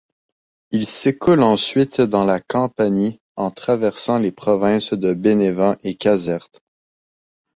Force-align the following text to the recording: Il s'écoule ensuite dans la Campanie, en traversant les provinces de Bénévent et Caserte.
Il 0.71 0.87
s'écoule 0.87 1.43
ensuite 1.43 2.01
dans 2.01 2.25
la 2.25 2.39
Campanie, 2.39 3.19
en 3.35 3.51
traversant 3.51 4.17
les 4.17 4.31
provinces 4.31 4.93
de 4.93 5.13
Bénévent 5.13 5.75
et 5.83 5.93
Caserte. 5.93 6.59